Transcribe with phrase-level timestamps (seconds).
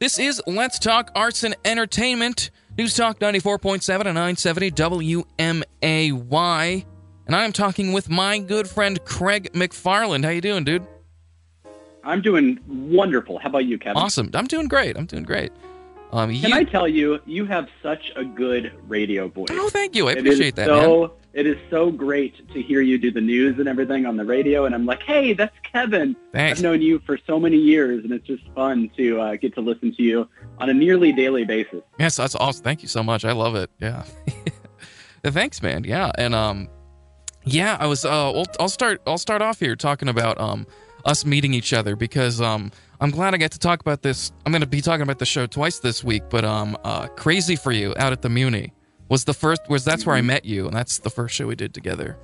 [0.00, 6.84] This is Let's Talk Arts and Entertainment, News Talk 94.7 and 970 WMAY.
[7.26, 10.22] And I'm talking with my good friend Craig McFarland.
[10.22, 10.86] How you doing, dude?
[12.04, 13.40] I'm doing wonderful.
[13.40, 14.00] How about you, Kevin?
[14.00, 14.30] Awesome.
[14.34, 14.96] I'm doing great.
[14.96, 15.50] I'm doing great.
[16.12, 16.54] Um, Can you...
[16.54, 19.48] I tell you, you have such a good radio voice.
[19.50, 20.08] Oh, thank you.
[20.08, 20.68] I appreciate that.
[20.68, 21.10] So man.
[21.34, 24.64] It is so great to hear you do the news and everything on the radio,
[24.64, 26.16] and I'm like, hey, that's Kevin.
[26.32, 26.58] Thanks.
[26.58, 29.60] I've known you for so many years, and it's just fun to uh, get to
[29.60, 30.28] listen to you
[30.58, 31.82] on a nearly daily basis.
[31.98, 32.64] Yes, that's awesome.
[32.64, 33.24] Thank you so much.
[33.24, 33.70] I love it.
[33.80, 34.04] Yeah.
[35.24, 35.84] Thanks, man.
[35.84, 36.68] Yeah, and um,
[37.44, 38.04] yeah, I was.
[38.04, 39.02] Uh, I'll, I'll start.
[39.06, 40.66] I'll start off here talking about um
[41.04, 44.32] us meeting each other because um I'm glad I get to talk about this.
[44.44, 47.54] I'm going to be talking about the show twice this week, but um, uh, "Crazy
[47.54, 48.72] for You" out at the Muni
[49.08, 49.62] was the first.
[49.68, 52.16] Was that's where I met you, and that's the first show we did together.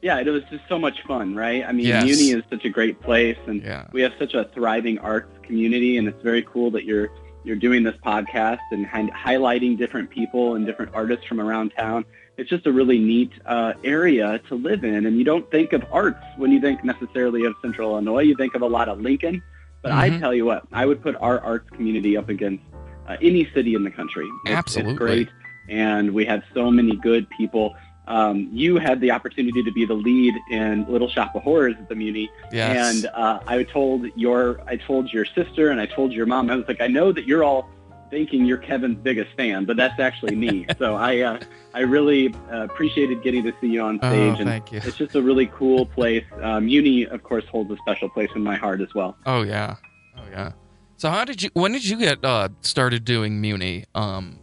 [0.00, 1.64] Yeah, it was just so much fun, right?
[1.64, 2.04] I mean, yes.
[2.04, 3.88] Muni is such a great place, and yeah.
[3.92, 7.08] we have such a thriving arts community, and it's very cool that you're
[7.44, 12.04] you're doing this podcast and highlighting different people and different artists from around town.
[12.36, 15.84] It's just a really neat uh, area to live in, and you don't think of
[15.90, 18.22] arts when you think necessarily of Central Illinois.
[18.22, 19.42] You think of a lot of Lincoln
[19.82, 20.14] but mm-hmm.
[20.14, 22.64] I tell you what, I would put our arts community up against
[23.06, 24.28] uh, any city in the country.
[24.44, 24.92] It's, Absolutely.
[24.92, 25.28] It's great.
[25.68, 27.76] And we have so many good people.
[28.06, 31.90] Um, you had the opportunity to be the lead in Little Shop of Horrors at
[31.90, 32.96] the Muni, yes.
[32.96, 36.48] and uh, I told your I told your sister and I told your mom.
[36.48, 37.68] I was like, I know that you're all
[38.10, 40.66] thinking you're Kevin's biggest fan, but that's actually me.
[40.78, 41.40] so I uh,
[41.74, 44.80] I really uh, appreciated getting to see you on oh, stage, oh, and thank you.
[44.82, 46.24] it's just a really cool place.
[46.40, 49.16] Um, Muni, of course, holds a special place in my heart as well.
[49.26, 49.76] Oh yeah,
[50.16, 50.52] oh yeah.
[50.96, 51.50] So how did you?
[51.52, 53.84] When did you get uh, started doing Muni?
[53.94, 54.38] Um,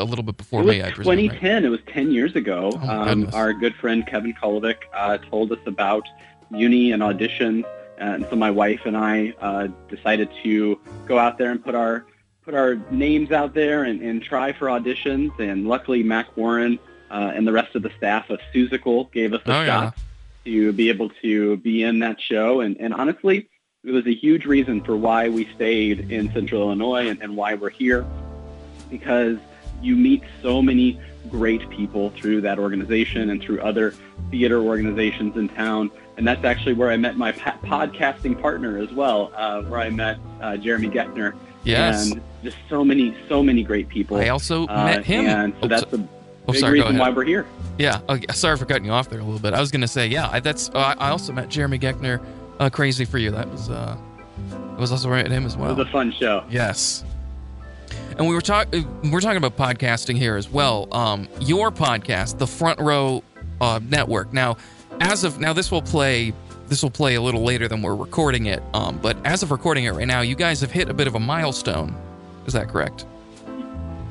[0.00, 1.16] a little bit before me, I presume.
[1.16, 1.54] 2010.
[1.54, 1.64] Right?
[1.64, 2.72] It was 10 years ago.
[2.74, 6.08] Oh, um, our good friend Kevin Kolovic uh, told us about
[6.50, 7.64] Muni and auditions.
[7.98, 12.06] And so my wife and I uh, decided to go out there and put our
[12.42, 15.38] put our names out there and, and try for auditions.
[15.38, 16.78] And luckily, Mac Warren
[17.10, 19.94] uh, and the rest of the staff of Seussical gave us a oh, shot
[20.44, 20.52] yeah.
[20.52, 22.60] to be able to be in that show.
[22.60, 23.48] And, and honestly,
[23.84, 27.54] it was a huge reason for why we stayed in Central Illinois and, and why
[27.54, 28.06] we're here,
[28.90, 29.38] because
[29.80, 33.94] you meet so many great people through that organization and through other
[34.30, 35.90] theater organizations in town.
[36.16, 39.90] And that's actually where I met my pa- podcasting partner as well, uh, where I
[39.90, 42.10] met uh, Jeremy Geckner Yes.
[42.10, 44.16] And just so many, so many great people.
[44.16, 45.26] I also uh, met him.
[45.26, 45.98] And so that's the
[46.48, 47.46] oh, big sorry, reason why we're here.
[47.78, 48.00] Yeah.
[48.08, 49.54] Oh, sorry for cutting you off there a little bit.
[49.54, 50.70] I was going to say, yeah, I, that's.
[50.70, 52.24] Uh, I also met Jeremy Geckner.
[52.58, 53.30] Uh, crazy for you.
[53.30, 53.70] That was.
[53.70, 53.96] Uh,
[54.52, 55.70] I was also right at him as well.
[55.70, 56.44] It was a fun show.
[56.48, 57.04] Yes.
[58.16, 59.10] And we were talking.
[59.10, 60.88] We're talking about podcasting here as well.
[60.92, 63.22] Um, your podcast, the Front Row
[63.60, 64.32] uh, Network.
[64.32, 64.56] Now,
[65.00, 66.32] as of now, this will play
[66.70, 68.62] this will play a little later than we're recording it.
[68.74, 71.16] Um, but as of recording it right now, you guys have hit a bit of
[71.16, 71.94] a milestone.
[72.46, 73.06] Is that correct?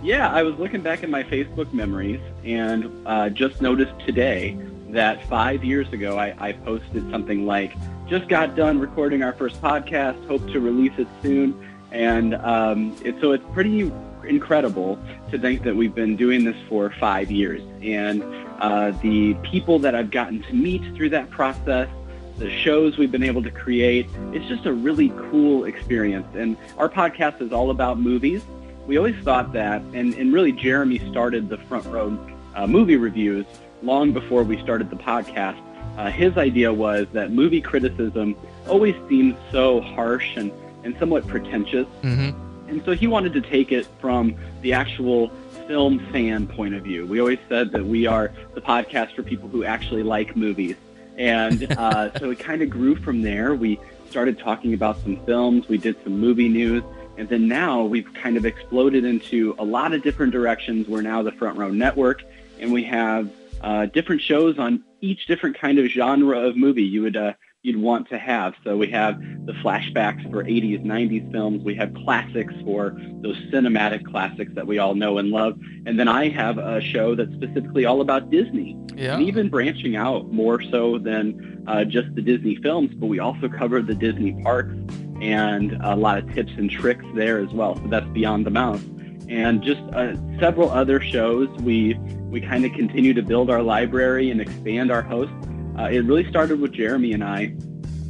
[0.04, 4.58] Yeah, I was looking back at my Facebook memories and uh, just noticed today
[4.90, 7.74] that five years ago I, I posted something like,
[8.08, 11.66] just got done recording our first podcast, hope to release it soon.
[11.92, 13.92] And um, it, so it's pretty
[14.28, 15.00] incredible
[15.32, 17.62] to think that we've been doing this for five years.
[17.82, 18.24] And
[18.60, 21.90] uh, the people that I've gotten to meet through that process,
[22.38, 24.08] the shows we've been able to create.
[24.34, 26.28] It's just a really cool experience.
[26.36, 28.44] And our podcast is all about movies.
[28.88, 32.18] We always thought that, and, and really Jeremy started the front row
[32.56, 33.46] uh, movie reviews
[33.84, 35.62] long before we started the podcast.
[35.98, 38.36] Uh, his idea was that movie criticism
[38.68, 40.52] always seems so harsh and,
[40.84, 41.88] and somewhat pretentious.
[42.02, 42.70] Mm-hmm.
[42.70, 45.30] And so he wanted to take it from the actual
[45.68, 47.06] film fan point of view.
[47.06, 50.76] We always said that we are the podcast for people who actually like movies.
[51.18, 53.56] And uh, so it kind of grew from there.
[53.56, 53.80] We
[54.10, 55.68] started talking about some films.
[55.68, 56.84] We did some movie news.
[57.18, 60.88] And then now we've kind of exploded into a lot of different directions.
[60.88, 62.24] We're now the Front Row Network,
[62.60, 63.30] and we have
[63.62, 67.82] uh, different shows on each different kind of genre of movie you would uh, you'd
[67.82, 68.54] want to have.
[68.64, 71.64] So we have the flashbacks for 80s, 90s films.
[71.64, 75.60] We have classics for those cinematic classics that we all know and love.
[75.86, 78.78] And then I have a show that's specifically all about Disney.
[78.96, 79.16] Yeah.
[79.16, 83.50] And even branching out more so than uh, just the Disney films, but we also
[83.50, 84.76] cover the Disney parks
[85.22, 87.76] and a lot of tips and tricks there as well.
[87.76, 88.84] So that's Beyond the Mouse.
[89.30, 91.48] And just uh, several other shows.
[91.62, 91.94] We,
[92.30, 95.34] we kind of continue to build our library and expand our hosts.
[95.78, 97.54] Uh, it really started with Jeremy and I,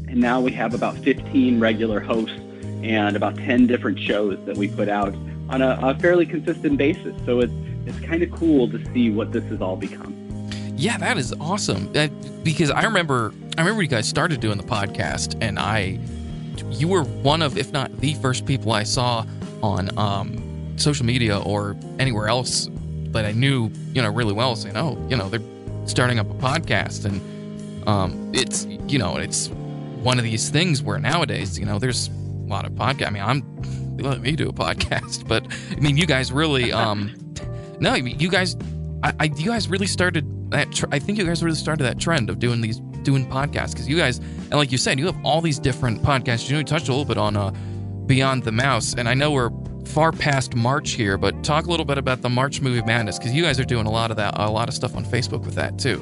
[0.07, 2.39] and now we have about 15 regular hosts
[2.81, 5.13] and about 10 different shows that we put out
[5.49, 7.13] on a, a fairly consistent basis.
[7.25, 7.53] So it's
[7.85, 10.13] it's kind of cool to see what this has all become.
[10.75, 11.91] Yeah, that is awesome.
[11.95, 12.07] Uh,
[12.43, 15.99] because I remember I remember you guys started doing the podcast, and I
[16.71, 19.25] you were one of, if not the first people I saw
[19.61, 20.48] on um,
[20.79, 22.69] social media or anywhere else
[23.11, 25.41] that I knew, you know, really well, saying, "Oh, you know, they're
[25.85, 29.49] starting up a podcast," and um, it's, you know, it's
[30.01, 32.11] one of these things where nowadays, you know, there's a
[32.47, 33.07] lot of podcast.
[33.07, 36.71] I mean, I'm they let me do a podcast, but I mean, you guys really,
[36.71, 37.33] um,
[37.79, 38.55] no, you guys,
[39.03, 40.71] I, I you guys really started that.
[40.71, 43.87] Tr- I think you guys really started that trend of doing these doing podcasts because
[43.87, 46.47] you guys, and like you said, you have all these different podcasts.
[46.47, 47.51] You know, you touched a little bit on uh,
[48.05, 49.51] Beyond the Mouse, and I know we're
[49.89, 53.33] far past March here, but talk a little bit about the March Movie Madness because
[53.33, 55.55] you guys are doing a lot of that, a lot of stuff on Facebook with
[55.55, 55.99] that too.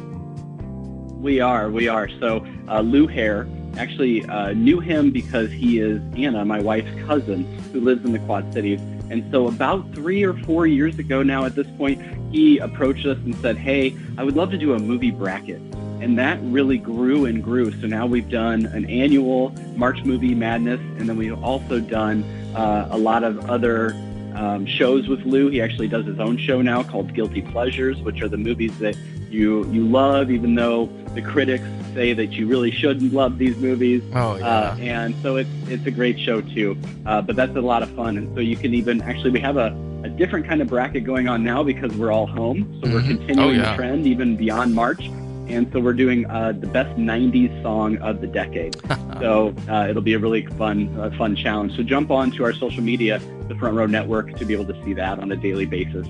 [1.21, 2.09] We are, we are.
[2.19, 3.47] So uh, Lou Hare
[3.77, 8.19] actually uh, knew him because he is Anna, my wife's cousin, who lives in the
[8.19, 8.81] Quad Cities.
[9.09, 12.01] And so about three or four years ago now at this point,
[12.31, 15.61] he approached us and said, hey, I would love to do a movie bracket.
[16.01, 17.71] And that really grew and grew.
[17.79, 22.23] So now we've done an annual March Movie Madness, and then we've also done
[22.57, 23.93] uh, a lot of other
[24.35, 25.49] um, shows with Lou.
[25.49, 28.95] He actually does his own show now called Guilty Pleasures, which are the movies that
[29.29, 31.63] you you love, even though the critics
[31.93, 34.01] say that you really shouldn't love these movies.
[34.13, 34.45] Oh yeah.
[34.47, 36.77] Uh, and so it's it's a great show too.
[37.05, 39.57] Uh, but that's a lot of fun, and so you can even actually we have
[39.57, 39.67] a,
[40.03, 42.79] a different kind of bracket going on now because we're all home.
[42.83, 43.07] So we're Mhm.
[43.07, 43.71] continuing Oh, yeah.
[43.71, 45.09] the trend even beyond March.
[45.47, 48.75] And so we're doing uh, the best '90s song of the decade.
[49.19, 51.75] So uh, it'll be a really fun, uh, fun challenge.
[51.75, 54.83] So jump on to our social media, the Front Row Network, to be able to
[54.83, 56.05] see that on a daily basis.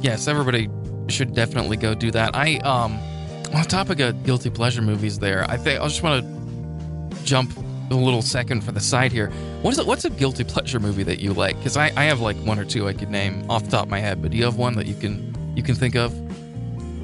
[0.00, 0.70] yes, everybody
[1.08, 2.34] should definitely go do that.
[2.34, 2.98] I um
[3.54, 7.52] on the topic of guilty pleasure movies there, I think I just want to jump
[7.90, 9.28] a little second for the side here.
[9.60, 11.60] What is it what's a guilty pleasure movie that you like?
[11.62, 13.90] Cuz I I have like one or two I could name off the top of
[13.90, 16.10] my head, but do you have one that you can you can think of?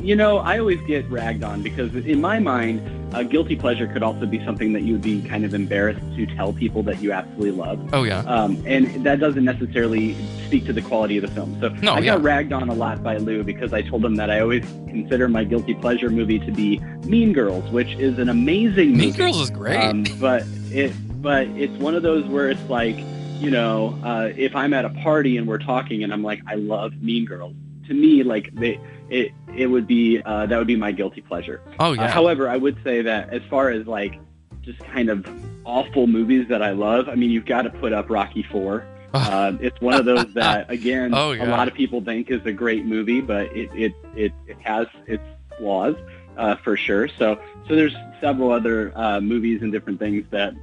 [0.02, 2.82] You know, I always get ragged on because in my mind,
[3.14, 6.26] a guilty pleasure could also be something that you would be kind of embarrassed to
[6.34, 7.78] tell people that you absolutely love.
[7.94, 8.20] Oh yeah.
[8.20, 10.14] Um, and that doesn't necessarily
[10.46, 11.56] speak to the quality of the film.
[11.60, 12.14] So No, I yeah.
[12.16, 15.28] got ragged on a lot by Lou because I told him that I always consider
[15.28, 18.98] my guilty pleasure movie to be Mean Girls, which is an amazing movie.
[18.98, 19.18] Mean movie.
[19.18, 19.76] Girls is great.
[19.78, 22.96] Um, but it, but it's one of those where it's like,
[23.40, 26.56] you know, uh, if I'm at a party and we're talking and I'm like, I
[26.56, 27.54] love Mean Girls.
[27.88, 28.80] To me, like they,
[29.12, 31.60] it, it would be uh, that would be my guilty pleasure.
[31.78, 32.08] oh Uh, yeah.
[32.08, 34.14] however, I would say that as far as like
[34.62, 35.26] just kind of
[35.64, 38.86] awful movies that I love, I mean, you've got to put up Rocky Four.
[39.12, 42.52] Uh, it's one of those that, again, Oh, a lot of people think is a
[42.52, 45.22] great movie, but it it it, it has its
[45.58, 45.96] flaws
[46.36, 47.08] uh, for sure.
[47.18, 47.38] So
[47.68, 50.54] so there's several other uh, movies and different things that.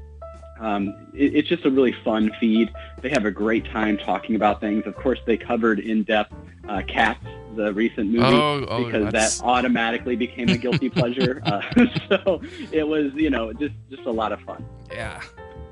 [0.59, 2.71] Um, it, it's just a really fun feed.
[3.01, 4.85] They have a great time talking about things.
[4.85, 6.33] Of course, they covered in depth
[6.67, 7.25] uh, Cats,
[7.55, 11.41] the recent movie oh, oh because that's, that automatically became a guilty pleasure.
[11.45, 11.61] Uh,
[12.09, 12.41] so
[12.71, 14.65] it was, you know, just just a lot of fun.
[14.91, 15.21] yeah.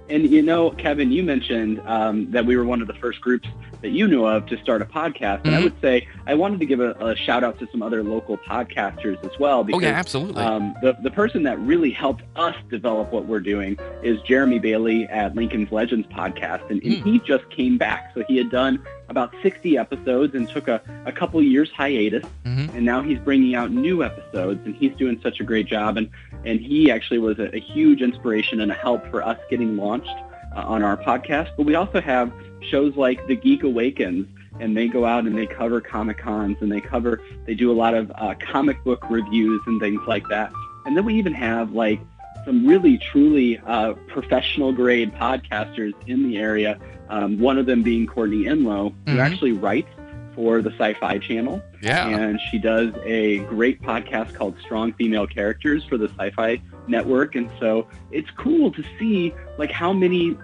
[0.09, 3.49] And you know, Kevin, you mentioned um, that we were one of the first groups
[3.81, 6.65] that you knew of to start a podcast, and I would say I wanted to
[6.65, 10.41] give a, a shout out to some other local podcasters as well Oh yeah, absolutely.
[10.43, 15.05] um, the, the person that really helped us develop what we're doing is Jeremy Bailey
[15.05, 16.69] at Lincoln's Legends podcast.
[16.69, 17.09] And, and Hmm.
[17.13, 18.11] he just came back.
[18.13, 22.25] So he had done about 60 episodes and took a, a couple years hiatus.
[22.45, 22.73] Mhm.
[22.75, 25.97] And now he's bringing out new episodes and he's doing such a great job.
[25.97, 26.09] And,
[26.45, 30.09] and he actually was a, a huge inspiration and a help for us getting launched
[30.57, 31.49] uh, on our podcast.
[31.55, 32.31] But we also have
[32.69, 34.27] shows like The Geek Awakens
[34.59, 37.77] and they go out and they cover Comic Cons and they cover they do a
[37.83, 40.51] lot of uh, comic book reviews and things like that.
[40.85, 41.99] And then we even have like
[42.45, 46.79] some really truly uh, professional grade podcasters in the area.
[47.09, 49.19] Um, one of them being Courtney Enlow, who Mhm.
[49.19, 49.89] actually writes
[50.35, 52.07] for the Sci-Fi Channel, yeah.
[52.07, 57.35] and she does a great podcast called Strong Female Characters for the Sci-Fi Network.
[57.35, 60.37] And so it's cool to see like how many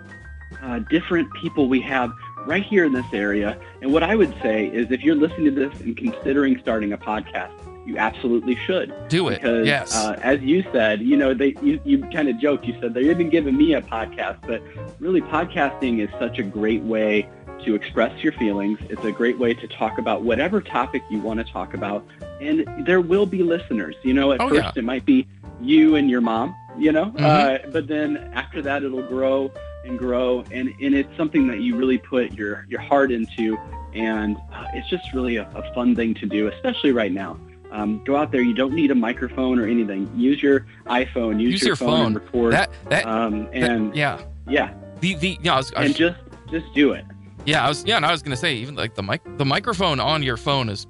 [0.61, 2.11] uh, different people we have
[2.45, 3.59] right here in this area.
[3.81, 6.97] And what I would say is if you're listening to this and considering starting a
[6.97, 7.51] podcast,
[7.85, 8.93] you absolutely should.
[9.09, 9.35] Do it.
[9.35, 9.95] Because yes.
[9.95, 12.65] uh, as you said, you know, they you, you kind of joked.
[12.65, 14.61] You said they're even giving me a podcast, but
[14.99, 17.29] really, podcasting is such a great way
[17.65, 18.79] to express your feelings.
[18.89, 22.05] It's a great way to talk about whatever topic you want to talk about,
[22.41, 23.95] and there will be listeners.
[24.03, 24.71] You know, at Oh, first yeah.
[24.75, 25.27] it might be
[25.61, 26.55] you and your mom.
[26.77, 27.21] You know, Mhm.
[27.21, 29.51] uh, but then after that, it'll grow
[29.85, 33.57] and grow, and and it's something that you really put your your heart into,
[33.93, 37.37] and uh, it's just really a, a fun thing to do, especially right now.
[37.71, 38.41] Um, go out there.
[38.41, 40.09] You don't need a microphone or anything.
[40.15, 41.39] Use your iPhone.
[41.39, 42.05] Use, Use your phone, phone.
[42.07, 42.53] and record.
[42.53, 44.19] that that, um, that- and yeah.
[44.47, 45.53] yeah, The the yeah.
[45.53, 46.17] I was, I and just
[46.51, 47.05] just do it.
[47.45, 47.65] Yeah.
[47.65, 47.97] I was yeah.
[47.97, 50.87] And I was gonna say even like the mic the microphone on your phone is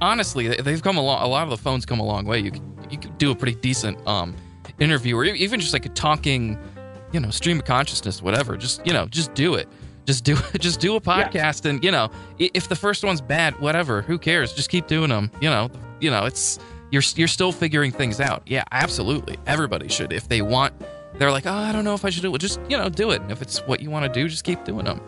[0.00, 1.24] honestly they- they've come a lot.
[1.24, 2.38] A lot of the phones come a long way.
[2.40, 4.34] You could, you could do a pretty decent um
[4.78, 6.58] interview or even just like a talking,
[7.12, 8.56] you know, stream of consciousness, whatever.
[8.56, 9.68] Just you know, just do it.
[10.06, 11.70] Just do just do a podcast, yeah.
[11.70, 14.52] and you know, if the first one's bad, whatever, who cares?
[14.52, 15.30] Just keep doing them.
[15.40, 16.58] You know, you know, it's
[16.90, 18.42] you're you're still figuring things out.
[18.46, 19.38] Yeah, absolutely.
[19.46, 20.74] Everybody should if they want.
[21.16, 22.38] They're like, oh, I don't know if I should do it.
[22.40, 23.22] Just you know, do it.
[23.22, 25.00] And if it's what you want to do, just keep doing them.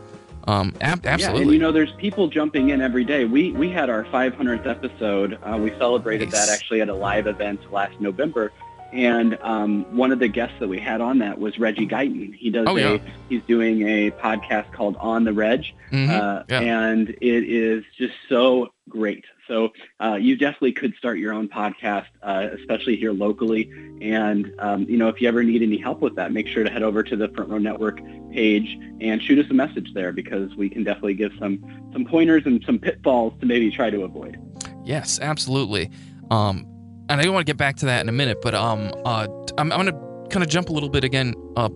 [0.46, 1.40] Um, ab- absolutely.
[1.40, 3.24] Yeah, and you know, there's people jumping in every day.
[3.24, 5.38] We we had our 500th episode.
[5.42, 6.46] Uh, we celebrated nice.
[6.46, 8.52] that actually at a live event last November.
[8.92, 12.34] And um, one of the guests that we had on that was Reggie Guyton.
[12.34, 12.98] He does oh, a yeah.
[13.28, 16.10] he's doing a podcast called On the Reg, mm-hmm.
[16.10, 16.60] uh, yeah.
[16.60, 19.24] and it is just so great.
[19.48, 23.70] So uh, you definitely could start your own podcast, uh, especially here locally.
[24.00, 26.70] And um, you know, if you ever need any help with that, make sure to
[26.70, 28.00] head over to the Front Row Network
[28.30, 32.44] page and shoot us a message there because we can definitely give some some pointers
[32.46, 34.38] and some pitfalls to maybe try to avoid.
[34.84, 35.90] Yes, absolutely.
[36.30, 36.66] Um,
[37.08, 39.26] and I want to get back to that in a minute, but um, uh,
[39.58, 41.68] I'm, I'm going to kind of jump a little bit again, uh,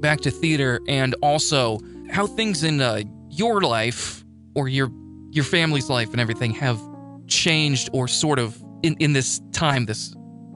[0.00, 1.78] back to theater and also
[2.10, 4.24] how things in uh, your life
[4.54, 4.90] or your
[5.30, 6.80] your family's life and everything have
[7.26, 10.14] changed or sort of in, in this time, this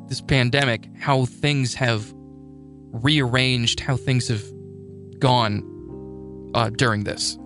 [0.09, 2.13] this pandemic, how things have
[2.93, 4.43] rearranged, how things have
[5.21, 7.39] gone uh, during this.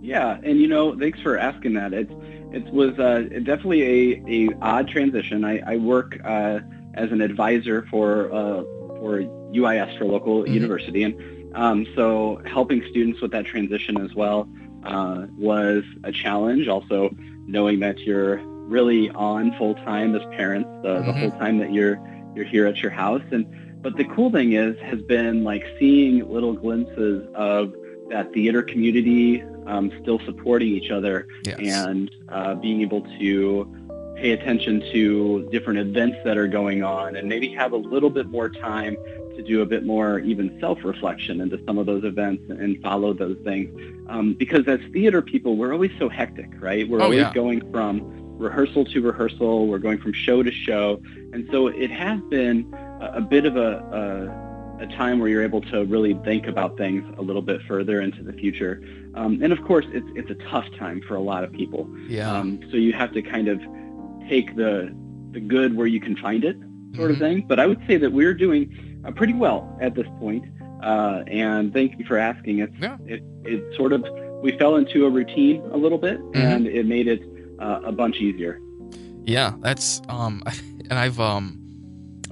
[0.00, 1.92] Yeah, and you know, thanks for asking that.
[1.92, 2.12] It's
[2.52, 5.44] it was uh, definitely a, a odd transition.
[5.44, 6.60] I, I work uh,
[6.94, 8.62] as an advisor for uh,
[8.98, 9.20] for
[9.52, 10.54] UIS for local mm-hmm.
[10.54, 14.48] university, and um, so helping students with that transition as well
[14.84, 16.68] uh, was a challenge.
[16.68, 17.14] Also,
[17.46, 21.06] knowing that you're really on full time as parents, the, mm-hmm.
[21.06, 22.00] the whole time that you're
[22.34, 23.46] you're here at your house, and
[23.82, 27.74] but the cool thing is has been like seeing little glimpses of
[28.10, 31.58] that theater community um, still supporting each other yes.
[31.60, 33.76] and uh, being able to
[34.16, 38.26] pay attention to different events that are going on and maybe have a little bit
[38.26, 38.96] more time
[39.40, 43.38] to do a bit more even self-reflection into some of those events and follow those
[43.44, 43.70] things.
[44.08, 46.88] Um, because as theater people, we're always so hectic, right?
[46.88, 47.32] We're oh, always yeah.
[47.32, 49.66] going from rehearsal to rehearsal.
[49.66, 51.00] We're going from show to show.
[51.32, 55.42] And so it has been a, a bit of a, a, a, time where you're
[55.42, 58.82] able to really think about things a little bit further into the future.
[59.14, 61.88] Um, and of course, it's, it's a tough time for a lot of people.
[62.08, 62.32] Yeah.
[62.32, 63.60] Um, so you have to kind of
[64.28, 64.94] take the,
[65.32, 66.56] the good where you can find it
[66.94, 67.10] sort mm-hmm.
[67.12, 67.44] of thing.
[67.46, 70.44] But I would say that we're doing uh, pretty well at this point.
[70.82, 72.60] Uh, and thank you for asking.
[72.60, 72.96] It's, yeah.
[73.06, 74.04] it, it sort of,
[74.42, 76.38] we fell into a routine a little bit mm-hmm.
[76.38, 77.22] and it made it
[77.58, 78.60] uh, a bunch easier.
[79.24, 80.42] Yeah, that's, um,
[80.90, 81.60] and I've, um,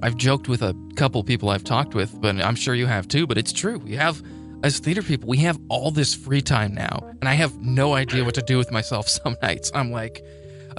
[0.01, 3.27] I've joked with a couple people I've talked with, but I'm sure you have too,
[3.27, 3.77] but it's true.
[3.79, 4.23] We have,
[4.63, 8.23] as theater people, we have all this free time now, and I have no idea
[8.23, 9.71] what to do with myself some nights.
[9.75, 10.23] I'm like,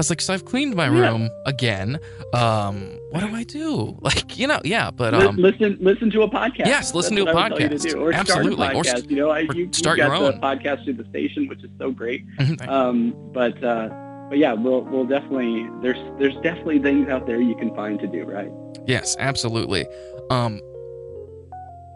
[0.00, 1.28] was like, so I've cleaned my room yeah.
[1.46, 2.00] again.
[2.32, 3.98] Um, what do I do?
[4.10, 6.66] Like, you know, yeah, but um, listen, listen to a podcast.
[6.66, 7.90] Yes, listen That's to a podcast.
[7.90, 9.06] To or Absolutely, start a podcast.
[9.06, 11.70] Or, you know, I, you, start you your own podcast through the station, which is
[11.78, 12.24] so great.
[12.68, 13.88] um, but uh,
[14.30, 18.06] but yeah, we'll we'll definitely there's there's definitely things out there you can find to
[18.06, 18.50] do, right?
[18.86, 19.86] Yes, absolutely.
[20.30, 20.60] Um,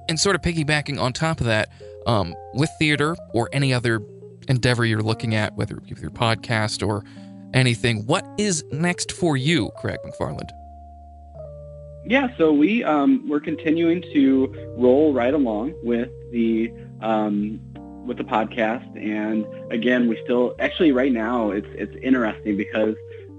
[0.08, 1.70] and sort of piggybacking on top of that,
[2.06, 4.02] um, with theater or any other
[4.48, 7.04] endeavor you're looking at, whether it be your podcast or
[7.54, 8.04] anything.
[8.06, 10.50] What is next for you, Craig McFarland?
[12.06, 16.70] Yeah, so we um, we're continuing to roll right along with the
[17.00, 17.60] um,
[18.06, 22.94] with the podcast, and again, we still actually right now it's it's interesting because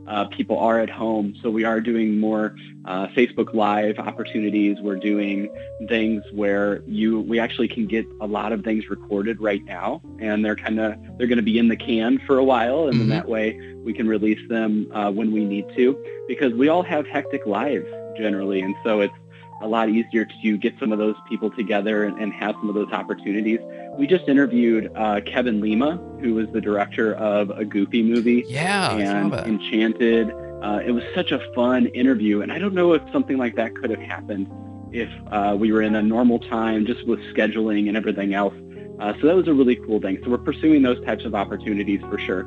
[0.08, 1.36] uh, people are at home.
[1.42, 4.78] So we are doing more uh, Facebook Live opportunities.
[4.82, 5.50] We're doing
[5.88, 10.44] things where you we actually can get a lot of things recorded right now, and
[10.44, 13.10] they're kind of they're going to be in the can for a while, and mm-hmm.
[13.10, 15.98] then that way we can release them uh, when we need to
[16.28, 19.14] because we all have hectic lives generally, and so it's
[19.62, 22.76] a lot easier to get some of those people together and, and have some of
[22.76, 23.60] those opportunities.
[23.98, 28.44] We just interviewed uh, Kevin Lima, who was the director of a Goofy movie.
[28.48, 30.32] Yeah, and Enchanted.
[30.62, 33.76] Uh, it was such a fun interview, and I don't know if something like that
[33.76, 34.50] could have happened
[34.92, 38.54] if uh, we were in a normal time, just with scheduling and everything else.
[39.00, 40.20] Uh, so that was a really cool thing.
[40.24, 42.42] So we're pursuing those types of opportunities for sure.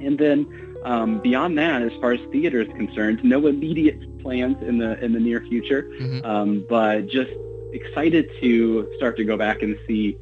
[0.00, 4.78] And then um, beyond that, as far as theater is concerned, no immediate plans in
[4.78, 6.24] the in the near future, mm-hmm.
[6.24, 7.30] um, but just
[7.72, 10.18] excited to start to go back and see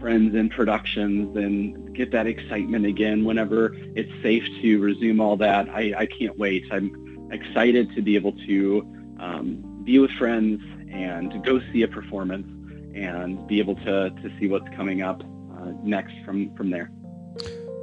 [0.00, 5.68] friends in productions and get that excitement again whenever it's safe to resume all that.
[5.68, 6.64] I, I can't wait.
[6.70, 12.46] I'm excited to be able to um, be with friends and go see a performance
[12.94, 16.90] and be able to, to see what's coming up uh, next from, from there.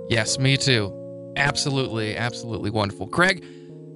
[0.10, 1.07] Yes, me too.
[1.38, 3.08] Absolutely, absolutely wonderful.
[3.08, 3.46] Craig,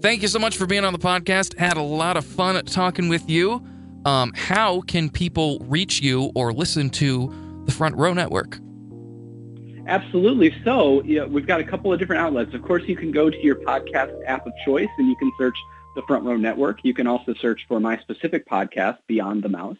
[0.01, 1.57] thank you so much for being on the podcast.
[1.57, 3.65] Had a lot of fun talking with you.
[4.05, 8.59] Um, how can people reach you or listen to the Front Row Network?
[9.87, 10.55] Absolutely.
[10.63, 12.53] So we've got a couple of different outlets.
[12.53, 15.57] Of course, you can go to your podcast app of choice and you can search
[15.95, 16.79] the Front Row Network.
[16.83, 19.77] You can also search for my specific podcast, Beyond the Mouse,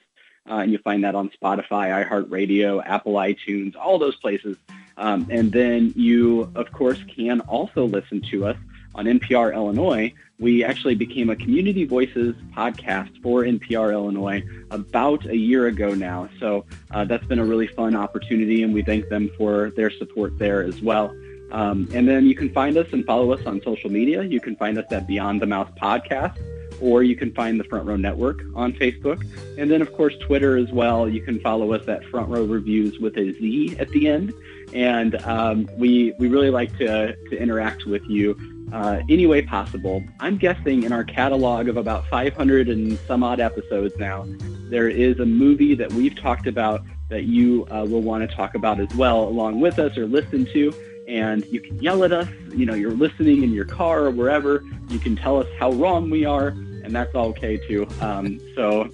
[0.49, 4.57] uh, and you find that on Spotify, iHeartRadio, Apple iTunes, all those places.
[4.97, 8.57] Um, and then you, of course, can also listen to us
[8.95, 10.13] on NPR Illinois.
[10.39, 16.29] We actually became a Community Voices podcast for NPR Illinois about a year ago now.
[16.39, 20.37] So uh, that's been a really fun opportunity, and we thank them for their support
[20.39, 21.15] there as well.
[21.51, 24.23] Um, and then you can find us and follow us on social media.
[24.23, 26.37] You can find us at Beyond the Mouse Podcast,
[26.81, 29.23] or you can find the Front Row Network on Facebook.
[29.57, 31.07] And then, of course, Twitter as well.
[31.07, 34.33] You can follow us at Front Row Reviews with a Z at the end.
[34.73, 38.37] And um, we, we really like to, to interact with you
[38.71, 40.03] uh, any way possible.
[40.19, 44.25] I'm guessing in our catalog of about 500 and some odd episodes now,
[44.69, 48.55] there is a movie that we've talked about that you uh, will want to talk
[48.55, 50.73] about as well, along with us or listen to.
[51.07, 52.29] And you can yell at us.
[52.55, 54.63] You know, you're listening in your car or wherever.
[54.87, 57.85] You can tell us how wrong we are, and that's all okay too.
[57.99, 58.89] Um, so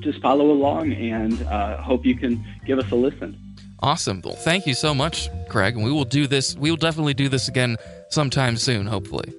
[0.00, 3.38] just follow along and uh, hope you can give us a listen.
[3.82, 4.20] Awesome.
[4.24, 5.74] Well, thank you so much, Craig.
[5.74, 6.56] And we will do this.
[6.56, 7.76] We will definitely do this again
[8.10, 9.32] sometime soon, hopefully.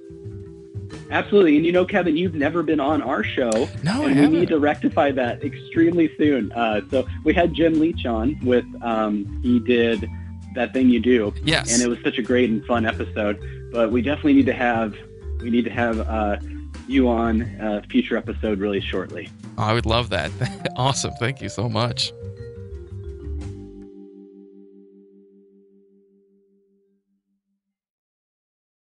[1.10, 1.56] Absolutely.
[1.56, 3.50] And you know, Kevin, you've never been on our show.
[3.82, 6.52] No, and I we need to rectify that extremely soon.
[6.52, 10.08] Uh, so we had Jim Leach on with, um, he did
[10.54, 11.32] that thing you do.
[11.42, 11.72] Yes.
[11.72, 13.40] And it was such a great and fun episode.
[13.72, 14.94] But we definitely need to have,
[15.40, 16.36] we need to have uh,
[16.86, 19.28] you on a future episode really shortly.
[19.56, 20.30] I would love that.
[20.76, 21.12] awesome.
[21.18, 22.12] Thank you so much.